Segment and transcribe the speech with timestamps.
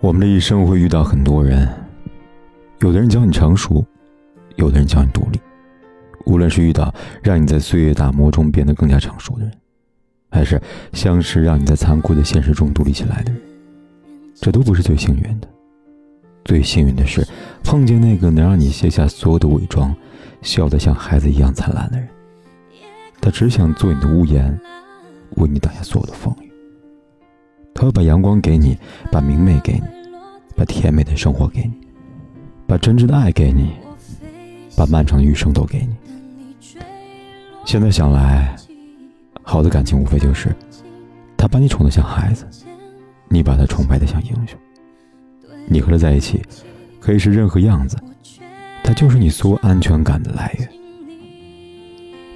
[0.00, 1.68] 我们的一生会遇到很多人，
[2.80, 3.84] 有的人教你成熟，
[4.54, 5.40] 有的人教你独立。
[6.24, 9.52] 无论是遇到让你在岁月打磨中变得更加成熟的人，
[10.30, 10.60] 还是
[10.92, 13.42] 相识让你在残酷的现实中独立起来的人。
[14.36, 15.48] 这都不是最幸运的，
[16.44, 17.26] 最幸运的是
[17.64, 19.92] 碰见那个能让你卸下所有的伪装，
[20.42, 22.08] 笑得像孩子一样灿烂的人。
[23.20, 24.56] 他只想做你的屋檐，
[25.38, 26.47] 为你挡下所有的风雨。
[27.78, 28.76] 他会把阳光给你，
[29.08, 29.82] 把明媚给你，
[30.56, 31.70] 把甜美的生活给你，
[32.66, 33.70] 把真挚的爱给你，
[34.76, 35.94] 把漫长的余生都给你。
[37.64, 38.56] 现在想来，
[39.44, 40.52] 好的感情无非就是
[41.36, 42.44] 他把你宠得像孩子。
[43.28, 44.58] 你把他崇拜的像英雄，
[45.68, 46.42] 你和他在一起，
[46.98, 47.96] 可以是任何样子，
[48.82, 50.68] 他就是你所有安全感的来源。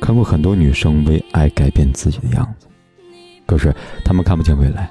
[0.01, 2.69] 看过很多女生为爱改变自己的样子，
[3.45, 4.89] 可是她们看不见未来，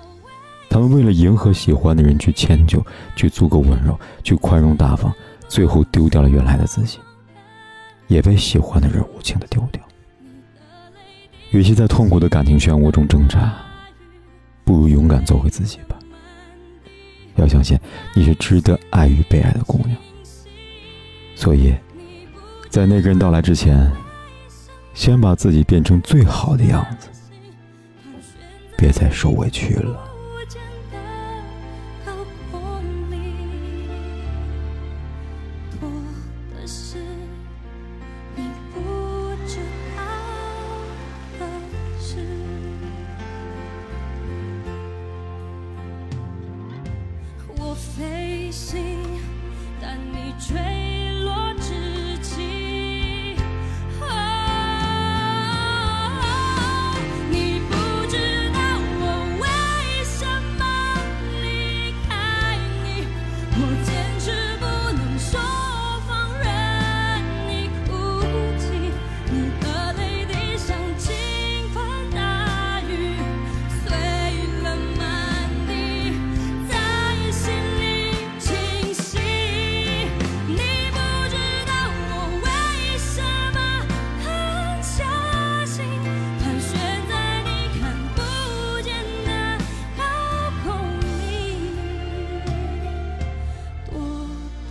[0.72, 2.82] 他们为了迎合喜欢的人去迁就，
[3.14, 5.14] 去足够温柔，去宽容大方，
[5.50, 6.98] 最后丢掉了原来的自己，
[8.08, 9.84] 也被喜欢的人无情的丢掉。
[11.50, 13.54] 与其在痛苦的感情漩涡中挣扎，
[14.64, 16.00] 不如勇敢做回自己吧。
[17.36, 17.78] 要相信
[18.16, 19.98] 你是值得爱与被爱的姑娘，
[21.36, 21.76] 所以，
[22.70, 23.92] 在那个人到来之前，
[24.94, 27.10] 先把自己变成最好的样子，
[28.78, 30.08] 别再受委屈了。
[36.62, 36.98] 只是
[38.36, 39.58] 你不知
[39.98, 40.04] 道
[41.40, 41.46] 的
[42.00, 42.18] 事。
[47.58, 49.00] 我飞行
[49.82, 51.01] 但你坠